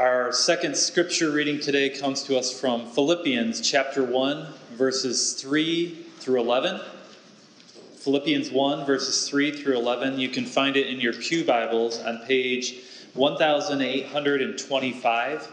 [0.00, 6.40] Our second scripture reading today comes to us from Philippians chapter 1, verses 3 through
[6.40, 6.80] 11.
[7.98, 10.18] Philippians 1, verses 3 through 11.
[10.18, 12.76] You can find it in your Pew Bibles on page
[13.12, 15.52] 1825.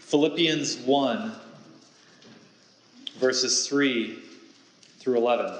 [0.00, 1.32] Philippians 1,
[3.20, 4.18] verses 3
[4.98, 5.54] through 11.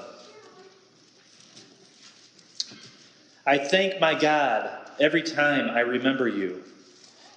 [3.47, 4.69] I thank my God
[4.99, 6.65] every time I remember you.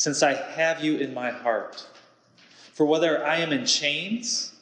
[0.00, 1.86] since I have you in my heart.
[2.72, 4.54] For whether I am in chains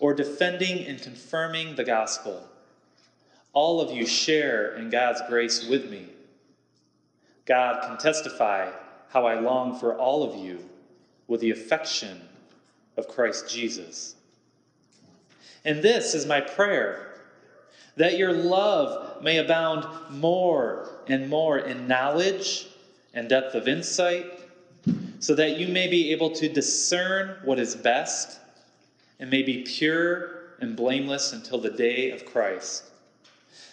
[0.00, 2.46] or defending and confirming the gospel,
[3.54, 6.10] all of you share in God's grace with me.
[7.46, 8.70] God can testify
[9.08, 10.62] how I long for all of you
[11.26, 12.20] with the affection
[12.98, 14.14] of Christ Jesus.
[15.64, 17.14] And this is my prayer
[17.96, 22.66] that your love may abound more and more in knowledge
[23.14, 24.35] and depth of insight
[25.18, 28.38] so that you may be able to discern what is best
[29.18, 32.84] and may be pure and blameless until the day of Christ,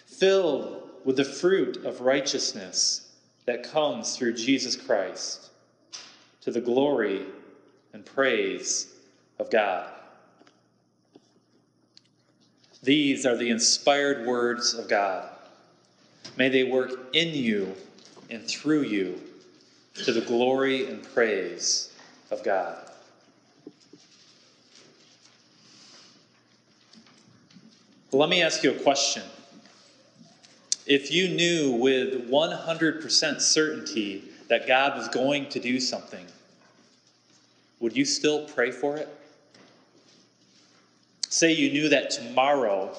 [0.06, 3.12] filled with the fruit of righteousness
[3.46, 5.50] that comes through Jesus Christ,
[6.40, 7.22] to the glory
[7.92, 8.94] and praise
[9.38, 9.90] of God.
[12.82, 15.28] These are the inspired words of God.
[16.36, 17.74] May they work in you
[18.30, 19.20] and through you
[19.94, 21.92] to the glory and praise
[22.30, 22.78] of God.
[28.12, 29.22] Let me ask you a question.
[30.86, 36.26] If you knew with 100% certainty that God was going to do something,
[37.80, 39.08] would you still pray for it?
[41.28, 42.96] Say you knew that tomorrow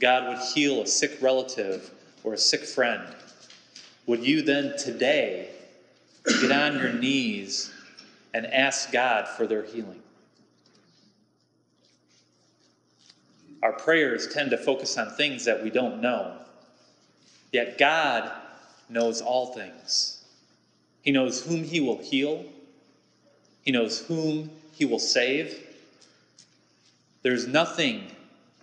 [0.00, 1.90] God would heal a sick relative
[2.24, 3.02] or a sick friend.
[4.06, 5.50] Would you then today
[6.26, 7.72] get on your knees
[8.34, 10.02] and ask God for their healing.
[13.62, 16.36] Our prayers tend to focus on things that we don't know.
[17.52, 18.30] Yet God
[18.88, 20.24] knows all things.
[21.02, 22.44] He knows whom He will heal,
[23.62, 25.62] He knows whom He will save.
[27.22, 28.10] There's nothing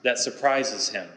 [0.03, 1.07] that surprises Him.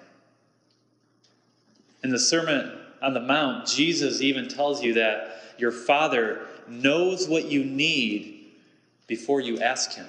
[2.03, 7.47] In the Sermon on the Mount, Jesus even tells you that your Father knows what
[7.47, 8.53] you need
[9.07, 10.07] before you ask Him.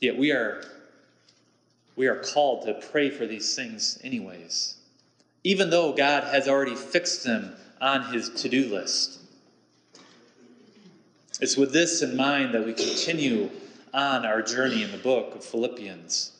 [0.00, 0.64] Yet we are,
[1.96, 4.76] we are called to pray for these things, anyways,
[5.44, 9.18] even though God has already fixed them on His to do list.
[11.40, 13.50] It's with this in mind that we continue
[13.94, 16.32] on our journey in the book of Philippians.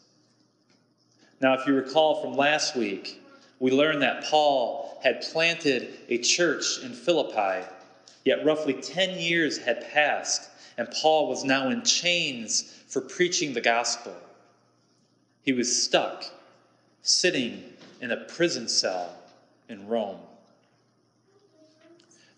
[1.40, 3.19] Now, if you recall from last week,
[3.60, 7.66] we learn that Paul had planted a church in Philippi,
[8.24, 10.48] yet roughly 10 years had passed,
[10.78, 14.16] and Paul was now in chains for preaching the gospel.
[15.42, 16.24] He was stuck,
[17.02, 17.62] sitting
[18.00, 19.14] in a prison cell
[19.68, 20.18] in Rome.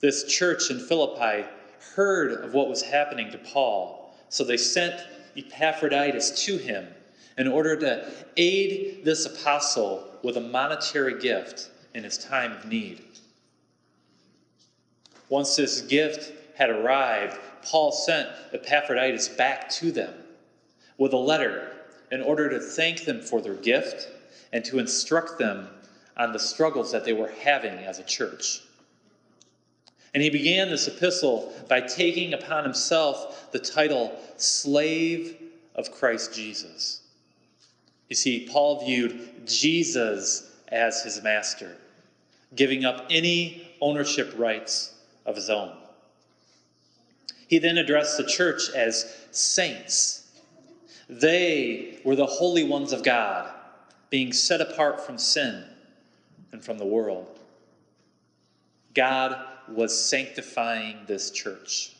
[0.00, 1.48] This church in Philippi
[1.94, 5.00] heard of what was happening to Paul, so they sent
[5.36, 6.88] Epaphroditus to him
[7.38, 13.02] in order to aid this apostle with a monetary gift in his time of need.
[15.28, 20.12] Once this gift had arrived, Paul sent Epaphroditus back to them
[20.98, 21.72] with a letter
[22.10, 24.08] in order to thank them for their gift
[24.52, 25.68] and to instruct them
[26.16, 28.60] on the struggles that they were having as a church.
[30.14, 35.36] And he began this epistle by taking upon himself the title Slave
[35.74, 37.01] of Christ Jesus.
[38.12, 41.78] You see, Paul viewed Jesus as his master
[42.54, 44.94] giving up any ownership rights
[45.24, 45.74] of his own.
[47.48, 50.30] He then addressed the church as saints.
[51.08, 53.50] They were the holy ones of God,
[54.10, 55.64] being set apart from sin
[56.52, 57.38] and from the world.
[58.92, 61.96] God was sanctifying this church.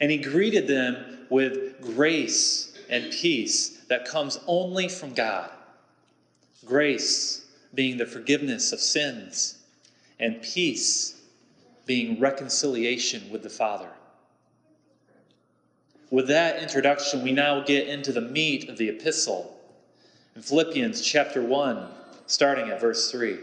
[0.00, 5.50] And he greeted them with grace and peace that comes only from God.
[6.64, 9.58] Grace being the forgiveness of sins,
[10.18, 11.20] and peace,
[11.86, 13.90] being reconciliation with the Father.
[16.10, 19.54] With that introduction, we now get into the meat of the epistle
[20.34, 21.86] in Philippians chapter 1,
[22.26, 23.38] starting at verse 3.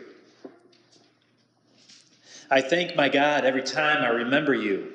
[2.49, 4.94] I thank my God every time I remember you.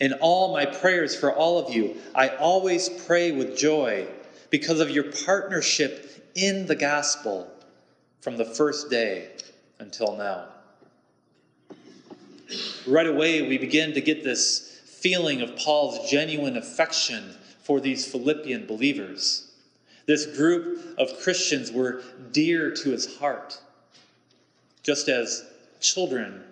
[0.00, 4.06] In all my prayers for all of you, I always pray with joy
[4.50, 7.48] because of your partnership in the gospel
[8.20, 9.28] from the first day
[9.78, 10.46] until now.
[12.86, 18.66] Right away, we begin to get this feeling of Paul's genuine affection for these Philippian
[18.66, 19.50] believers.
[20.06, 23.60] This group of Christians were dear to his heart,
[24.82, 25.44] just as
[25.80, 26.44] children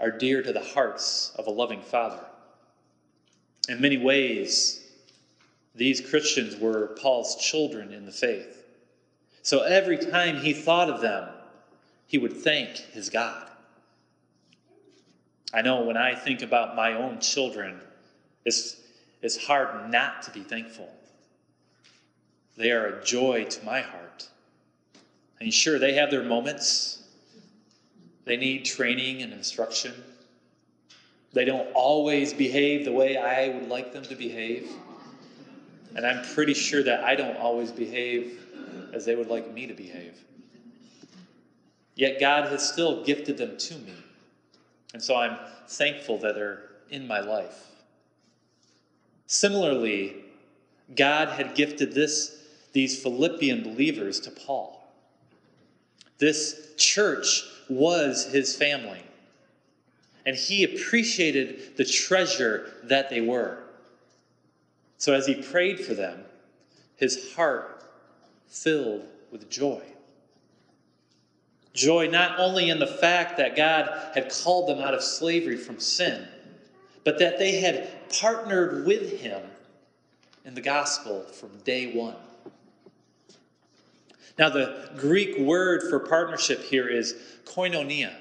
[0.00, 2.24] are dear to the hearts of a loving father.
[3.68, 4.80] In many ways,
[5.74, 8.64] these Christians were Paul's children in the faith.
[9.42, 11.28] So every time he thought of them,
[12.06, 13.48] he would thank his God.
[15.52, 17.80] I know when I think about my own children,
[18.44, 18.80] it's,
[19.22, 20.90] it's hard not to be thankful.
[22.56, 24.28] They are a joy to my heart.
[25.40, 26.99] And sure, they have their moments.
[28.24, 29.94] They need training and instruction.
[31.32, 34.70] They don't always behave the way I would like them to behave.
[35.94, 38.38] And I'm pretty sure that I don't always behave
[38.92, 40.14] as they would like me to behave.
[41.94, 43.94] Yet God has still gifted them to me.
[44.94, 45.36] And so I'm
[45.68, 47.66] thankful that they're in my life.
[49.26, 50.16] Similarly,
[50.96, 52.36] God had gifted this,
[52.72, 54.92] these Philippian believers to Paul.
[56.18, 59.02] This church was his family,
[60.26, 63.58] and he appreciated the treasure that they were.
[64.98, 66.24] So as he prayed for them,
[66.96, 67.82] his heart
[68.48, 69.82] filled with joy.
[71.72, 75.78] Joy not only in the fact that God had called them out of slavery from
[75.78, 76.26] sin,
[77.04, 79.42] but that they had partnered with Him
[80.44, 82.16] in the gospel from day one.
[84.40, 87.14] Now, the Greek word for partnership here is
[87.44, 88.12] koinonia.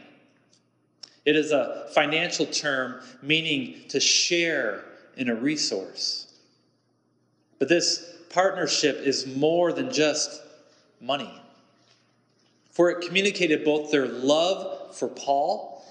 [1.25, 4.86] It is a financial term meaning to share
[5.18, 6.31] in a resource.
[7.57, 10.42] But this partnership is more than just
[11.01, 11.33] money
[12.80, 15.86] for it communicated both their love for Paul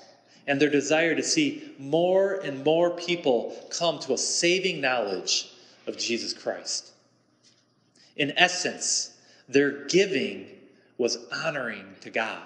[0.47, 5.51] and their desire to see more and more people come to a saving knowledge
[5.87, 6.93] of Jesus Christ.
[8.17, 9.18] In essence,
[9.49, 10.47] their giving
[10.99, 12.43] was honoring to God.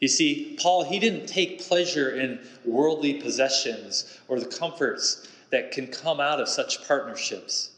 [0.00, 5.86] You see, Paul, he didn't take pleasure in worldly possessions or the comforts that can
[5.86, 7.70] come out of such partnerships.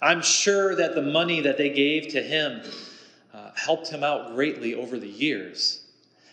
[0.00, 2.62] I'm sure that the money that they gave to him
[3.32, 5.80] uh, helped him out greatly over the years.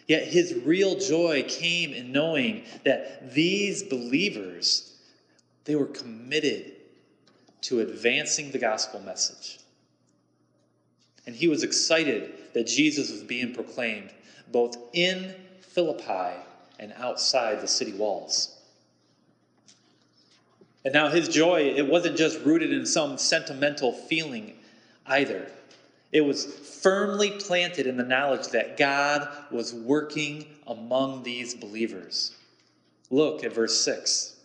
[0.07, 4.97] Yet his real joy came in knowing that these believers,
[5.63, 6.73] they were committed
[7.61, 9.59] to advancing the gospel message.
[11.25, 14.09] And he was excited that Jesus was being proclaimed
[14.51, 16.35] both in Philippi
[16.79, 18.57] and outside the city walls.
[20.83, 24.55] And now his joy, it wasn't just rooted in some sentimental feeling
[25.05, 25.47] either.
[26.11, 32.35] It was firmly planted in the knowledge that God was working among these believers.
[33.09, 34.35] Look at verse 6.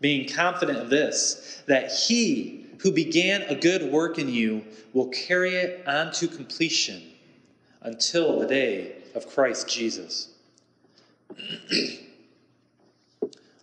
[0.00, 5.54] Being confident of this, that he who began a good work in you will carry
[5.56, 7.02] it on to completion
[7.82, 10.28] until the day of Christ Jesus.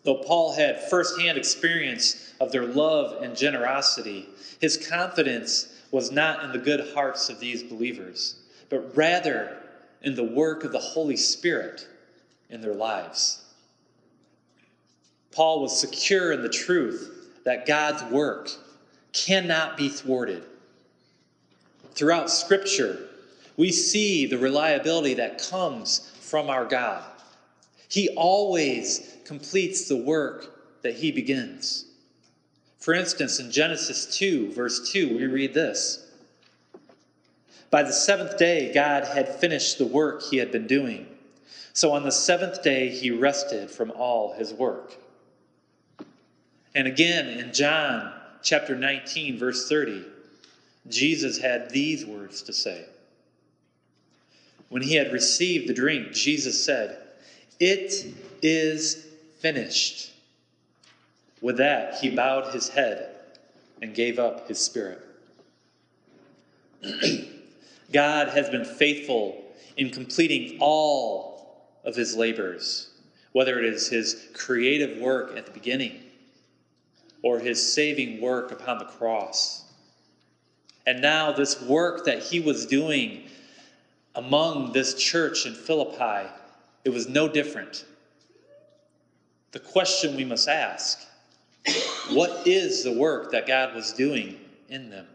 [0.03, 4.29] Though Paul had firsthand experience of their love and generosity,
[4.61, 8.35] his confidence was not in the good hearts of these believers,
[8.69, 9.57] but rather
[10.01, 11.87] in the work of the Holy Spirit
[12.49, 13.43] in their lives.
[15.31, 18.49] Paul was secure in the truth that God's work
[19.13, 20.43] cannot be thwarted.
[21.93, 23.07] Throughout Scripture,
[23.55, 27.03] we see the reliability that comes from our God.
[27.89, 31.85] He always completes the work that he begins.
[32.79, 36.07] For instance, in Genesis 2, verse 2, we read this
[37.71, 41.07] By the seventh day, God had finished the work he had been doing.
[41.73, 44.95] So on the seventh day, he rested from all his work.
[46.77, 50.05] And again, in John chapter 19, verse 30,
[50.87, 52.85] Jesus had these words to say.
[54.69, 56.99] When he had received the drink, Jesus said,
[57.59, 59.07] It is
[59.39, 60.11] finished.
[61.41, 63.09] With that, he bowed his head
[63.81, 65.03] and gave up his spirit.
[67.91, 69.43] God has been faithful
[69.77, 72.91] in completing all of his labors,
[73.31, 76.03] whether it is his creative work at the beginning
[77.21, 79.63] or his saving work upon the cross.
[80.85, 83.23] And now, this work that he was doing
[84.15, 86.29] among this church in Philippi,
[86.85, 87.85] it was no different.
[89.51, 91.05] The question we must ask
[92.11, 95.07] what is the work that God was doing in them?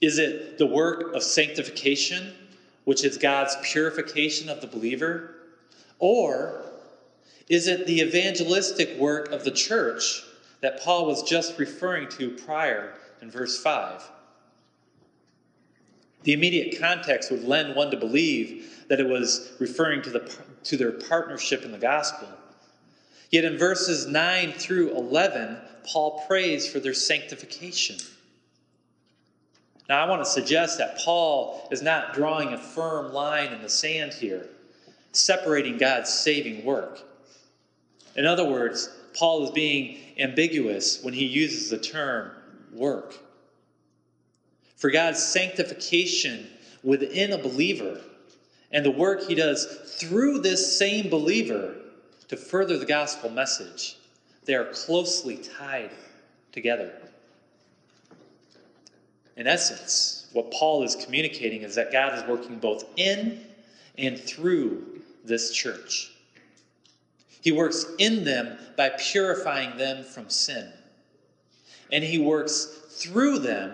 [0.00, 2.32] Is it the work of sanctification,
[2.84, 5.34] which is God's purification of the believer?
[5.98, 6.67] Or
[7.48, 10.22] is it the evangelistic work of the church
[10.60, 14.10] that Paul was just referring to prior in verse 5?
[16.24, 20.32] The immediate context would lend one to believe that it was referring to, the,
[20.64, 22.28] to their partnership in the gospel.
[23.30, 25.58] Yet in verses 9 through 11,
[25.90, 27.96] Paul prays for their sanctification.
[29.88, 33.68] Now, I want to suggest that Paul is not drawing a firm line in the
[33.70, 34.48] sand here,
[35.12, 37.00] separating God's saving work.
[38.18, 42.32] In other words, Paul is being ambiguous when he uses the term
[42.72, 43.14] work.
[44.74, 46.48] For God's sanctification
[46.82, 48.00] within a believer
[48.72, 49.66] and the work he does
[50.00, 51.76] through this same believer
[52.26, 53.96] to further the gospel message,
[54.46, 55.92] they are closely tied
[56.50, 56.90] together.
[59.36, 63.44] In essence, what Paul is communicating is that God is working both in
[63.96, 66.10] and through this church.
[67.40, 70.72] He works in them by purifying them from sin.
[71.92, 73.72] And he works through them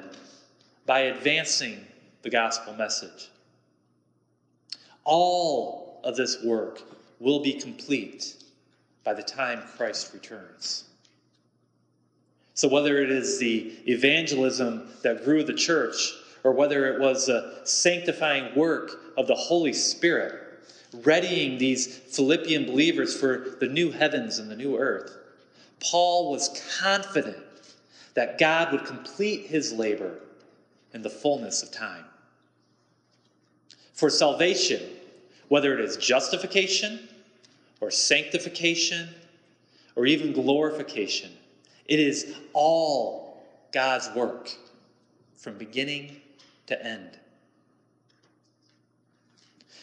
[0.86, 1.84] by advancing
[2.22, 3.30] the gospel message.
[5.04, 6.82] All of this work
[7.20, 8.36] will be complete
[9.02, 10.84] by the time Christ returns.
[12.54, 16.12] So, whether it is the evangelism that grew the church,
[16.44, 20.43] or whether it was the sanctifying work of the Holy Spirit,
[21.02, 25.16] readying these Philippian believers for the new heavens and the new earth,
[25.80, 27.36] Paul was confident
[28.14, 30.20] that God would complete his labor
[30.92, 32.04] in the fullness of time.
[33.92, 34.82] For salvation,
[35.48, 37.08] whether it is justification
[37.80, 39.08] or sanctification
[39.96, 41.30] or even glorification,
[41.86, 44.50] it is all God's work
[45.36, 46.16] from beginning
[46.66, 47.18] to end.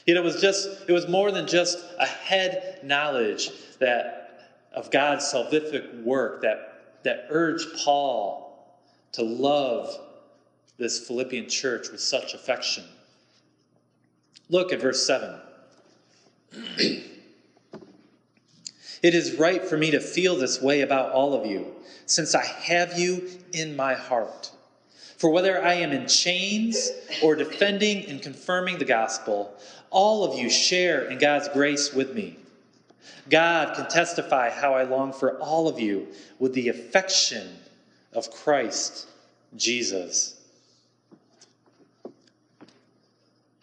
[0.05, 4.22] Yet it was just it was more than just a head knowledge that
[4.74, 8.79] of God's salvific work that, that urged Paul
[9.13, 10.00] to love
[10.77, 12.86] this Philippian church with such affection.
[14.50, 15.39] Look at verse 7.
[19.03, 21.74] It is right for me to feel this way about all of you,
[22.05, 24.51] since I have you in my heart.
[25.22, 26.90] For whether I am in chains
[27.22, 29.56] or defending and confirming the gospel,
[29.92, 32.38] all of you share in God's grace with me.
[33.30, 36.08] God can testify how I long for all of you
[36.40, 37.56] with the affection
[38.13, 39.10] of Christ
[39.56, 40.42] Jesus.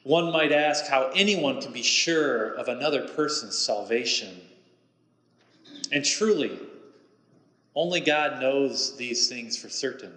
[0.05, 4.43] One might ask how anyone can be sure of another person's salvation.
[5.91, 6.57] And truly,
[7.75, 10.13] only God knows these things for certain.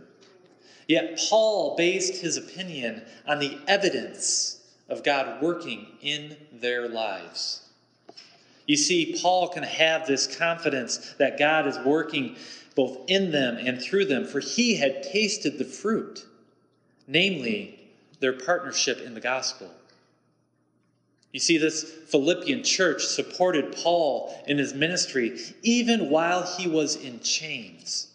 [0.87, 4.59] Yet Paul based his opinion on the evidence
[4.89, 7.61] of God working in their lives.
[8.65, 12.35] You see, Paul can have this confidence that God is working
[12.75, 16.25] both in them and through them, for he had tasted the fruit,
[17.07, 17.79] namely
[18.19, 19.69] their partnership in the gospel.
[21.31, 27.21] You see, this Philippian church supported Paul in his ministry even while he was in
[27.21, 28.10] chains.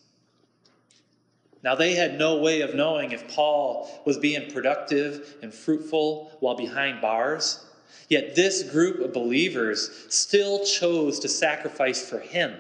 [1.63, 6.55] Now, they had no way of knowing if Paul was being productive and fruitful while
[6.55, 7.65] behind bars.
[8.09, 12.57] Yet, this group of believers still chose to sacrifice for him.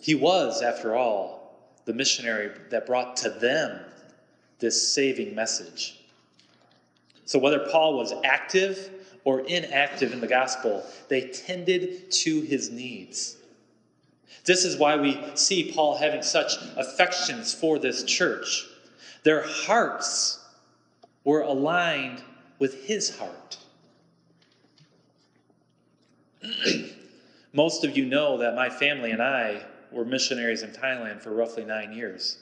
[0.00, 1.42] He was, after all,
[1.84, 3.80] the missionary that brought to them
[4.58, 6.00] this saving message.
[7.24, 8.90] So, whether Paul was active
[9.24, 13.36] or inactive in the gospel, they tended to his needs.
[14.44, 18.66] This is why we see Paul having such affections for this church.
[19.22, 20.40] Their hearts
[21.24, 22.22] were aligned
[22.58, 23.58] with his heart.
[27.52, 31.64] Most of you know that my family and I were missionaries in Thailand for roughly
[31.64, 32.38] nine years.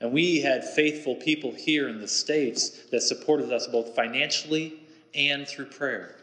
[0.00, 4.74] And we had faithful people here in the States that supported us both financially
[5.14, 6.16] and through prayer.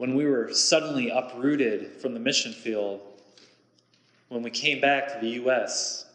[0.00, 3.02] When we were suddenly uprooted from the mission field,
[4.30, 6.06] when we came back to the U.S.,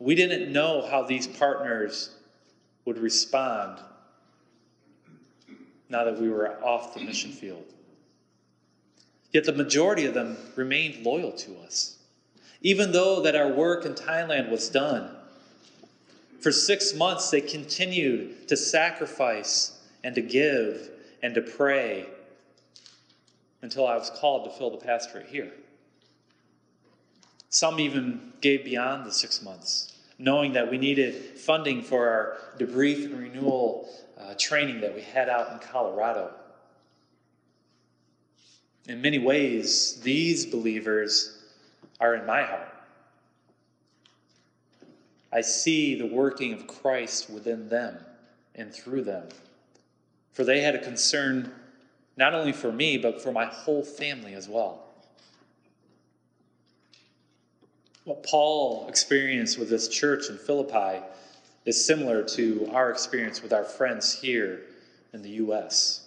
[0.00, 2.10] we didn't know how these partners
[2.84, 3.78] would respond
[5.90, 7.66] now that we were off the mission field.
[9.30, 11.98] Yet the majority of them remained loyal to us,
[12.62, 15.08] even though that our work in Thailand was done.
[16.40, 20.90] For six months, they continued to sacrifice and to give
[21.22, 22.08] and to pray
[23.62, 25.52] until I was called to fill the pastorate here.
[27.48, 33.04] Some even gave beyond the six months, knowing that we needed funding for our debrief
[33.04, 33.88] and renewal
[34.18, 36.32] uh, training that we had out in Colorado.
[38.88, 41.38] In many ways, these believers
[42.00, 42.68] are in my heart.
[45.32, 47.98] I see the working of Christ within them
[48.54, 49.28] and through them.
[50.32, 51.52] For they had a concern
[52.16, 54.84] not only for me, but for my whole family as well.
[58.04, 61.04] What Paul experienced with this church in Philippi
[61.64, 64.62] is similar to our experience with our friends here
[65.12, 66.00] in the U.S.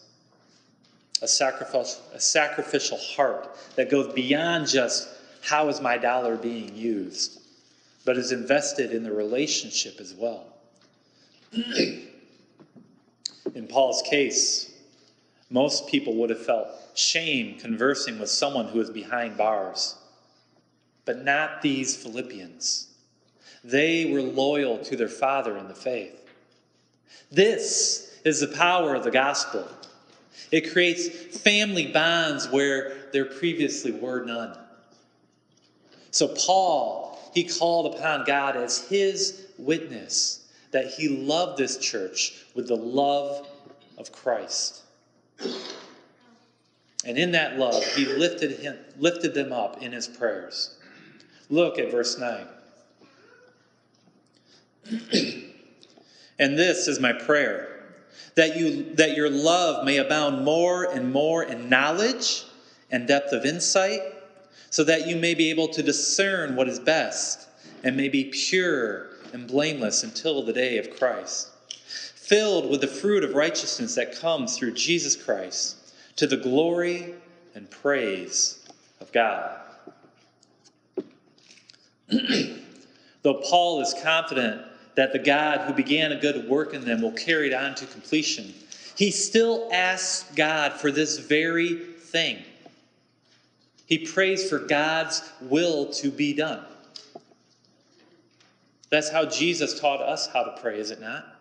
[1.22, 5.08] A sacrificial, a sacrificial heart that goes beyond just
[5.42, 7.40] how is my dollar being used,
[8.04, 10.48] but is invested in the relationship as well.
[11.54, 12.10] in
[13.70, 14.75] Paul's case,
[15.50, 19.96] most people would have felt shame conversing with someone who is behind bars,
[21.06, 22.88] but not these Philippians.
[23.64, 26.22] They were loyal to their father in the faith.
[27.32, 29.68] This is the power of the gospel.
[30.52, 31.08] It creates
[31.40, 34.58] family bonds where there previously were none.
[36.12, 42.68] So, Paul, he called upon God as his witness that he loved this church with
[42.68, 43.48] the love
[43.98, 44.82] of Christ.
[47.06, 50.76] And in that love, he lifted, him, lifted them up in his prayers.
[51.50, 52.48] Look at verse 9.
[56.40, 57.76] and this is my prayer
[58.36, 62.44] that you that your love may abound more and more in knowledge
[62.92, 64.02] and depth of insight
[64.70, 67.48] so that you may be able to discern what is best
[67.84, 71.50] and may be pure and blameless until the day of Christ
[72.28, 75.78] filled with the fruit of righteousness that comes through Jesus Christ
[76.16, 77.14] to the glory
[77.54, 78.68] and praise
[79.00, 79.60] of God
[83.22, 84.62] Though Paul is confident
[84.96, 87.86] that the God who began a good work in them will carry it on to
[87.86, 88.54] completion,
[88.96, 92.44] he still asks God for this very thing.
[93.88, 96.64] He prays for God's will to be done.
[98.90, 101.35] That's how Jesus taught us how to pray, is it not?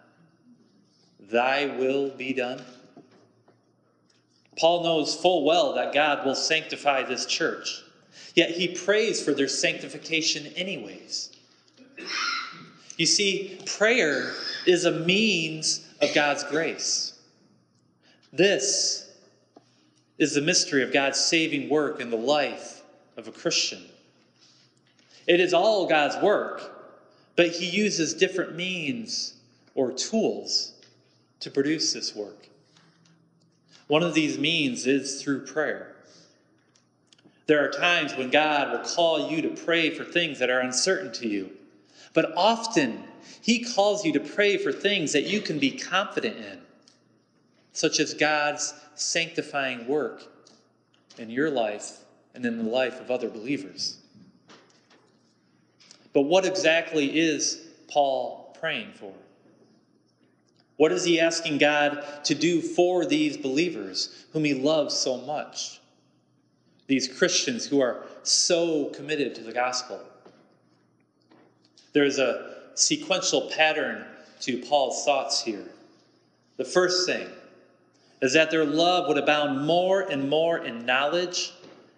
[1.31, 2.63] Thy will be done.
[4.59, 7.83] Paul knows full well that God will sanctify this church,
[8.35, 11.31] yet he prays for their sanctification, anyways.
[12.97, 14.33] You see, prayer
[14.67, 17.15] is a means of God's grace.
[18.33, 19.11] This
[20.19, 22.83] is the mystery of God's saving work in the life
[23.17, 23.83] of a Christian.
[25.27, 26.95] It is all God's work,
[27.35, 29.35] but He uses different means
[29.75, 30.74] or tools
[31.41, 32.49] to produce this work.
[33.87, 35.95] One of these means is through prayer.
[37.47, 41.13] There are times when God will call you to pray for things that are uncertain
[41.15, 41.51] to you.
[42.15, 43.05] But often,
[43.43, 46.61] He calls you to pray for things that you can be confident in,
[47.73, 50.23] such as God's sanctifying work
[51.19, 51.99] in your life
[52.35, 53.99] and in the life of other believers.
[56.13, 59.13] But what exactly is Paul praying for?
[60.77, 65.81] What is he asking God to do for these believers whom he loves so much?
[66.87, 70.01] These Christians who are so committed to the gospel.
[71.93, 74.05] There's a sequential pattern
[74.41, 75.65] to Paul's thoughts here.
[76.57, 77.29] The first thing
[78.21, 81.53] is that their love would abound more and more in knowledge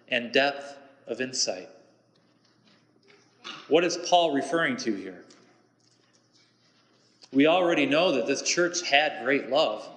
[0.09, 1.69] and depth of insight.
[3.67, 5.23] What is Paul referring to here?
[7.31, 9.87] We already know that this church had great love,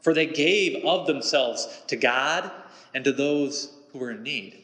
[0.00, 2.50] for they gave of themselves to God
[2.94, 4.56] and to those who were in need.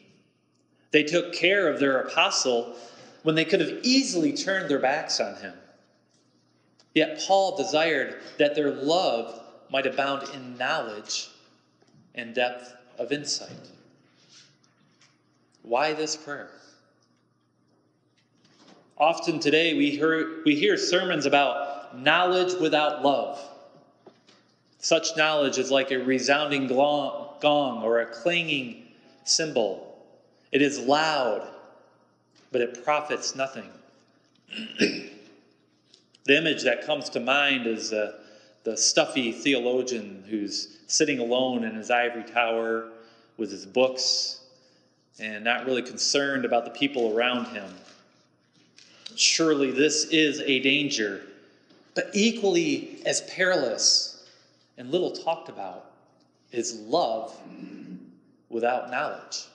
[0.91, 2.75] They took care of their apostle
[3.23, 5.53] when they could have easily turned their backs on him.
[6.93, 11.29] Yet Paul desired that their love might abound in knowledge
[12.15, 13.69] and depth of insight.
[15.61, 16.49] Why this prayer?
[18.97, 23.39] Often today we hear, we hear sermons about knowledge without love.
[24.79, 28.83] Such knowledge is like a resounding gong or a clanging
[29.23, 30.05] cymbal.
[30.51, 31.47] It is loud
[32.51, 33.69] but it profits nothing.
[34.79, 35.09] the
[36.29, 38.15] image that comes to mind is a,
[38.63, 42.89] the stuffy theologian who's sitting alone in his ivory tower
[43.37, 44.39] with his books
[45.19, 47.69] and not really concerned about the people around him.
[49.15, 51.23] Surely this is a danger,
[51.97, 54.23] but equally as perilous
[54.77, 55.93] and little talked about
[56.51, 57.35] is love
[58.49, 59.47] without knowledge.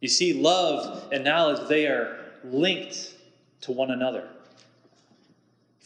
[0.00, 3.14] You see, love and knowledge, they are linked
[3.60, 4.28] to one another.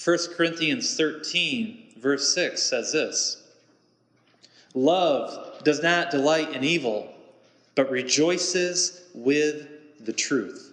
[0.02, 3.42] 1 Corinthians 13, verse 6 says this
[4.72, 7.06] Love does not delight in evil,
[7.74, 9.68] but rejoices with
[10.00, 10.72] the truth.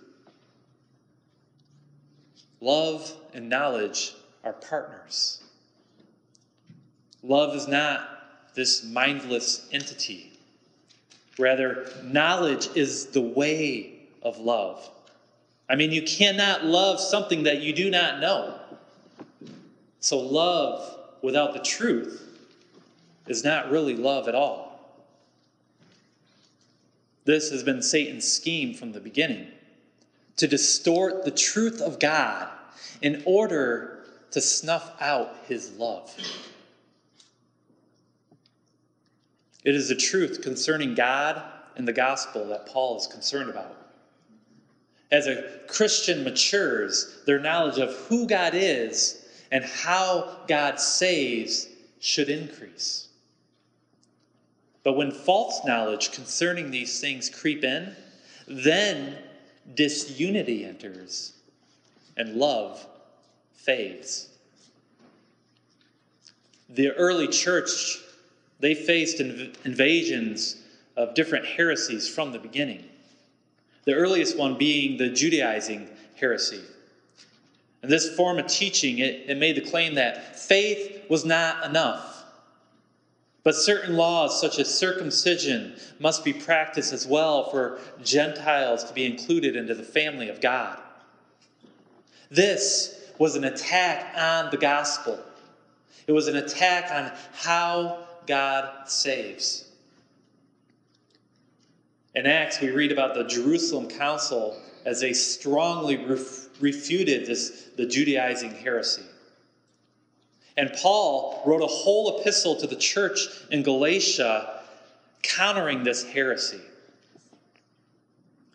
[2.61, 4.13] Love and knowledge
[4.45, 5.43] are partners.
[7.23, 10.31] Love is not this mindless entity.
[11.37, 14.89] Rather, knowledge is the way of love.
[15.67, 18.59] I mean, you cannot love something that you do not know.
[19.99, 22.21] So, love without the truth
[23.27, 24.79] is not really love at all.
[27.25, 29.47] This has been Satan's scheme from the beginning
[30.37, 32.49] to distort the truth of God
[33.01, 33.94] in order
[34.35, 36.13] to snuff out his love.
[39.63, 41.41] It is the truth concerning God
[41.77, 43.77] and the gospel that Paul is concerned about.
[45.09, 51.69] As a Christian matures, their knowledge of who God is and how God saves
[52.01, 53.07] should increase.
[54.83, 57.95] But when false knowledge concerning these things creep in,
[58.47, 59.17] then
[59.75, 61.31] disunity enters
[62.17, 62.85] and love
[63.55, 64.29] fades.
[66.69, 67.99] The early church,
[68.59, 70.61] they faced inv- invasions
[70.95, 72.85] of different heresies from the beginning.
[73.85, 76.61] The earliest one being the Judaizing heresy.
[77.81, 82.15] And this form of teaching, it, it made the claim that faith was not enough
[83.45, 89.05] but certain laws, such as circumcision, must be practiced as well for Gentiles to be
[89.05, 90.79] included into the family of God.
[92.31, 95.19] This was an attack on the gospel,
[96.07, 99.65] it was an attack on how God saves.
[102.13, 107.85] In Acts, we read about the Jerusalem Council as they strongly ref- refuted this, the
[107.85, 109.03] Judaizing heresy.
[110.57, 114.61] And Paul wrote a whole epistle to the church in Galatia
[115.21, 116.61] countering this heresy.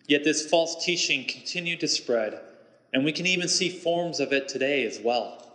[0.07, 2.41] Yet this false teaching continued to spread,
[2.93, 5.47] and we can even see forms of it today as well.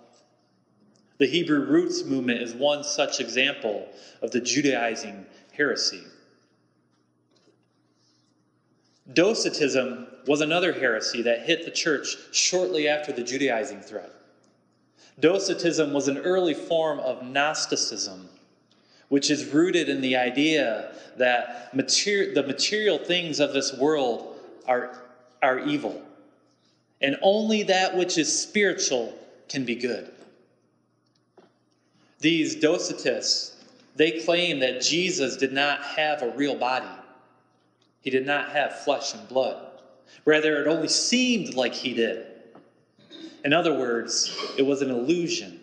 [1.17, 3.87] The Hebrew roots movement is one such example
[4.21, 6.03] of the Judaizing heresy.
[9.13, 14.11] Docetism was another heresy that hit the church shortly after the Judaizing threat.
[15.19, 18.27] Docetism was an early form of Gnosticism,
[19.07, 24.35] which is rooted in the idea that mater- the material things of this world
[24.67, 25.03] are,
[25.41, 26.01] are evil,
[27.05, 29.15] and only that which is spiritual
[29.47, 30.11] can be good.
[32.19, 33.53] These Docetists,
[33.95, 36.89] they claim that Jesus did not have a real body.
[38.01, 39.67] He did not have flesh and blood.
[40.25, 42.25] Rather, it only seemed like he did.
[43.43, 45.59] In other words, it was an illusion.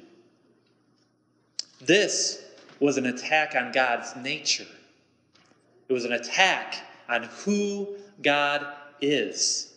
[1.80, 2.40] This
[2.78, 4.68] was an attack on God's nature,
[5.88, 6.76] it was an attack
[7.08, 8.64] on who God
[9.00, 9.71] is.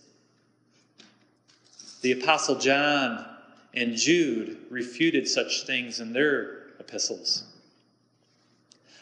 [2.06, 3.26] The Apostle John
[3.74, 7.46] and Jude refuted such things in their epistles.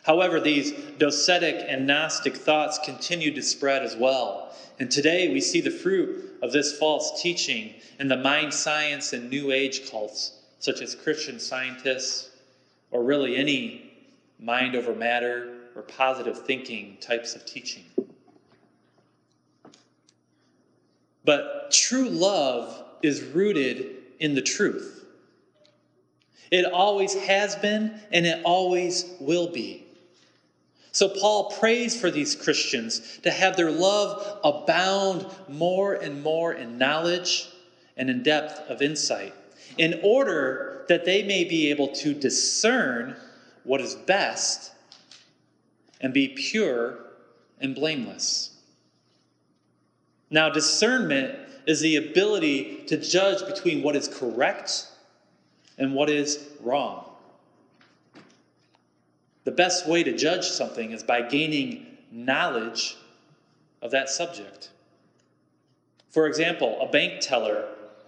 [0.03, 4.55] However, these docetic and Gnostic thoughts continued to spread as well.
[4.79, 9.29] And today we see the fruit of this false teaching in the mind science and
[9.29, 12.29] New Age cults, such as Christian scientists,
[12.89, 13.91] or really any
[14.39, 17.83] mind over matter or positive thinking types of teaching.
[21.25, 25.05] But true love is rooted in the truth.
[26.49, 29.85] It always has been, and it always will be.
[30.91, 36.77] So, Paul prays for these Christians to have their love abound more and more in
[36.77, 37.47] knowledge
[37.97, 39.33] and in depth of insight,
[39.77, 43.15] in order that they may be able to discern
[43.63, 44.71] what is best
[45.99, 46.99] and be pure
[47.59, 48.51] and blameless.
[50.29, 54.87] Now, discernment is the ability to judge between what is correct
[55.77, 57.05] and what is wrong.
[59.43, 62.95] The best way to judge something is by gaining knowledge
[63.81, 64.69] of that subject.
[66.11, 67.67] For example, a bank teller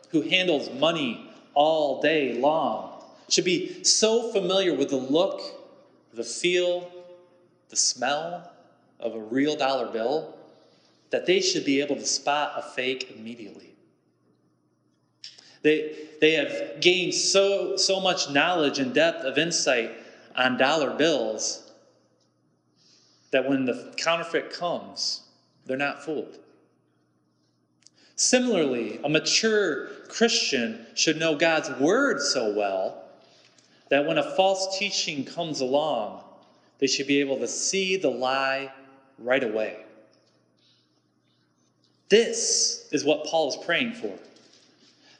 [0.09, 5.41] who handles money all day long should be so familiar with the look,
[6.13, 6.91] the feel,
[7.69, 8.51] the smell
[8.99, 10.35] of a real dollar bill
[11.11, 13.75] that they should be able to spot a fake immediately.
[15.61, 19.91] They, they have gained so, so much knowledge and depth of insight
[20.35, 21.71] on dollar bills
[23.31, 25.21] that when the counterfeit comes,
[25.65, 26.37] they're not fooled.
[28.15, 33.03] Similarly, a mature Christian should know God's word so well
[33.89, 36.23] that when a false teaching comes along,
[36.79, 38.71] they should be able to see the lie
[39.17, 39.84] right away.
[42.09, 44.17] This is what Paul is praying for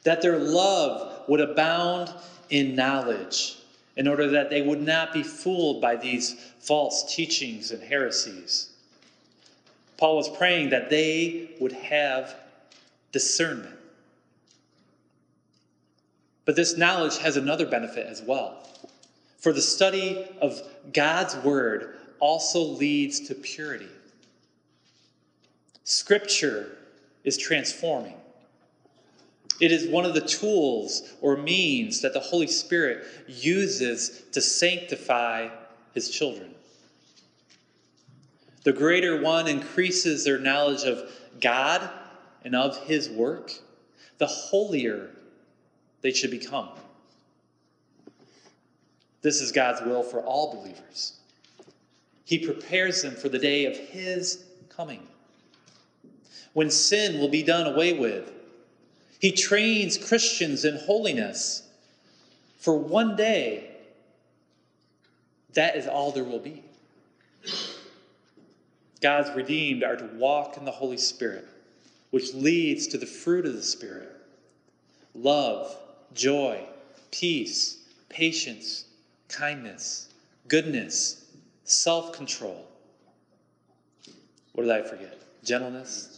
[0.04, 2.08] that their love would abound
[2.48, 3.56] in knowledge,
[3.96, 8.70] in order that they would not be fooled by these false teachings and heresies.
[9.96, 12.36] Paul was praying that they would have
[13.10, 13.74] discernment.
[16.44, 18.62] But this knowledge has another benefit as well.
[19.38, 23.88] For the study of God's word also leads to purity.
[25.86, 26.78] Scripture
[27.22, 28.16] is transforming.
[29.60, 35.48] It is one of the tools or means that the Holy Spirit uses to sanctify
[35.94, 36.52] his children.
[38.64, 41.08] The greater one increases their knowledge of
[41.40, 41.88] God
[42.44, 43.52] and of his work,
[44.18, 45.10] the holier
[46.00, 46.70] they should become.
[49.22, 51.12] This is God's will for all believers.
[52.24, 55.06] He prepares them for the day of his coming,
[56.56, 58.32] when sin will be done away with
[59.18, 61.62] he trains Christians in holiness.
[62.58, 63.70] For one day,
[65.52, 66.62] that is all there will be.
[69.00, 71.46] God's redeemed are to walk in the Holy Spirit,
[72.10, 74.12] which leads to the fruit of the Spirit
[75.14, 75.76] love,
[76.14, 76.62] joy,
[77.10, 78.84] peace, patience,
[79.28, 80.08] kindness,
[80.48, 81.26] goodness,
[81.64, 82.66] self control.
[84.52, 85.18] What did I forget?
[85.44, 86.15] Gentleness?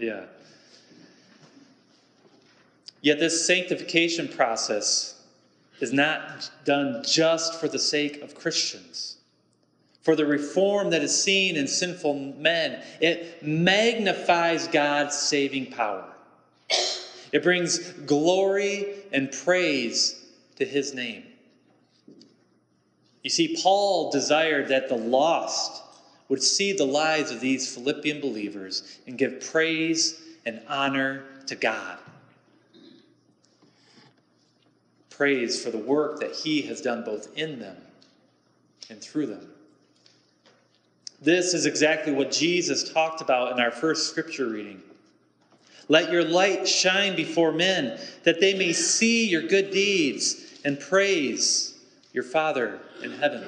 [0.00, 0.24] Yeah.
[3.02, 5.22] Yet this sanctification process
[5.80, 9.18] is not done just for the sake of Christians.
[10.02, 16.10] For the reform that is seen in sinful men, it magnifies God's saving power.
[17.32, 20.24] It brings glory and praise
[20.56, 21.24] to his name.
[23.22, 25.82] You see, Paul desired that the lost
[26.30, 31.98] would see the lives of these Philippian believers and give praise and honor to God.
[35.20, 37.76] praise for the work that He has done both in them
[38.88, 39.52] and through them.
[41.20, 44.80] This is exactly what Jesus talked about in our first scripture reading.
[45.88, 51.78] Let your light shine before men, that they may see your good deeds and praise
[52.14, 53.44] your Father in heaven.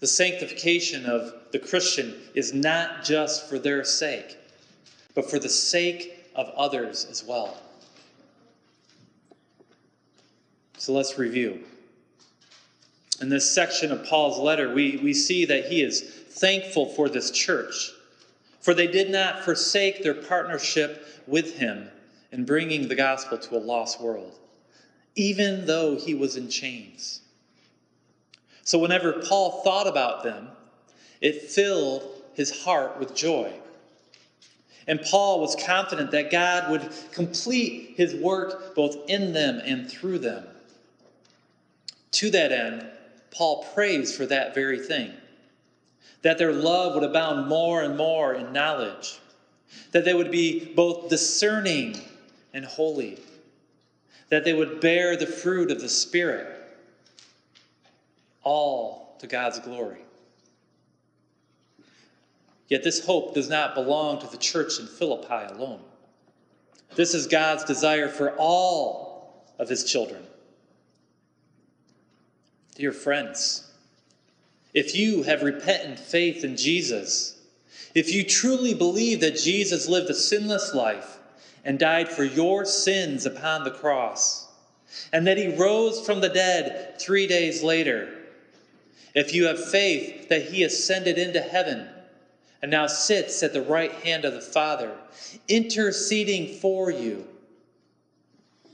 [0.00, 4.36] The sanctification of the Christian is not just for their sake,
[5.14, 7.56] but for the sake of others as well.
[10.76, 11.64] So let's review.
[13.20, 17.30] In this section of Paul's letter, we, we see that he is thankful for this
[17.30, 17.90] church,
[18.60, 21.88] for they did not forsake their partnership with him
[22.30, 24.38] in bringing the gospel to a lost world,
[25.14, 27.22] even though he was in chains.
[28.66, 30.48] So, whenever Paul thought about them,
[31.20, 32.02] it filled
[32.34, 33.52] his heart with joy.
[34.88, 40.18] And Paul was confident that God would complete his work both in them and through
[40.18, 40.44] them.
[42.10, 42.86] To that end,
[43.30, 45.12] Paul prays for that very thing
[46.22, 49.20] that their love would abound more and more in knowledge,
[49.92, 51.94] that they would be both discerning
[52.52, 53.16] and holy,
[54.28, 56.55] that they would bear the fruit of the Spirit,
[58.46, 59.98] all to God's glory.
[62.68, 65.80] Yet this hope does not belong to the church in Philippi alone.
[66.94, 70.22] This is God's desire for all of his children.
[72.76, 73.68] Dear friends,
[74.72, 77.36] if you have repentant faith in Jesus,
[77.96, 81.18] if you truly believe that Jesus lived a sinless life
[81.64, 84.46] and died for your sins upon the cross,
[85.12, 88.15] and that he rose from the dead three days later,
[89.16, 91.88] if you have faith that he ascended into heaven
[92.60, 94.92] and now sits at the right hand of the Father,
[95.48, 97.26] interceding for you,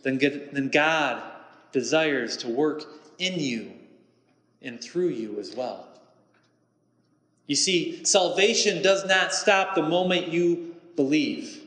[0.02, 1.22] then God
[1.70, 2.84] desires to work
[3.20, 3.70] in you
[4.60, 5.86] and through you as well.
[7.46, 11.62] You see, salvation does not stop the moment you believe.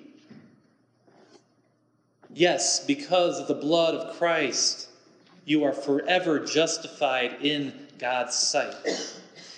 [2.34, 4.90] Yes, because of the blood of Christ,
[5.46, 8.76] you are forever justified in God's sight.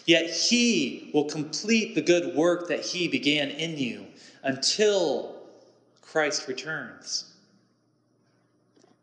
[0.05, 4.05] Yet He will complete the good work that He began in you
[4.43, 5.35] until
[6.01, 7.25] Christ returns.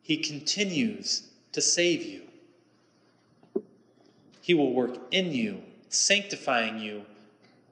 [0.03, 2.23] He continues to save you.
[4.41, 7.05] He will work in you, sanctifying you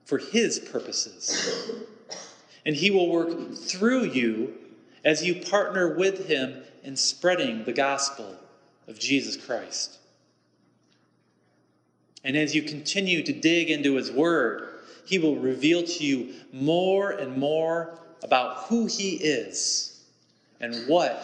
[0.05, 1.85] for His purposes.
[2.65, 4.55] And He will work through you
[5.05, 8.37] as you partner with Him in spreading the gospel
[8.89, 9.99] of Jesus Christ.
[12.25, 14.69] And as you continue to dig into His Word,
[15.05, 20.01] He will reveal to you more and more about who He is
[20.61, 21.23] and what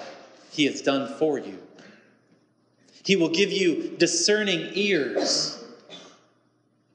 [0.51, 1.59] He has done for you.
[3.05, 5.65] He will give you discerning ears,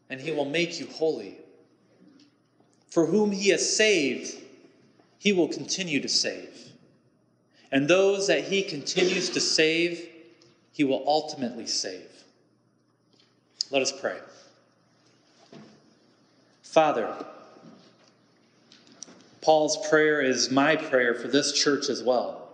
[0.10, 1.38] and He will make you holy.
[2.89, 4.38] For whom He has saved,
[5.18, 6.74] He will continue to save.
[7.72, 10.08] And those that He continues to save,
[10.74, 12.12] He will ultimately save.
[13.74, 14.20] Let us pray.
[16.62, 17.12] Father,
[19.42, 22.50] Paul's prayer is my prayer for this church as well.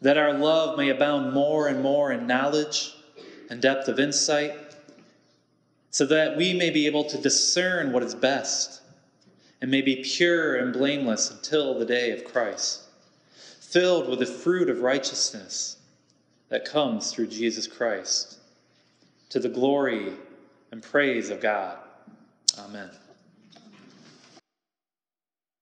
[0.00, 2.94] That our love may abound more and more in knowledge
[3.50, 4.54] and depth of insight,
[5.90, 8.80] so that we may be able to discern what is best
[9.60, 12.82] and may be pure and blameless until the day of Christ,
[13.58, 15.78] filled with the fruit of righteousness
[16.48, 18.37] that comes through Jesus Christ
[19.30, 20.12] to the glory
[20.72, 21.78] and praise of God.
[22.58, 22.90] Amen.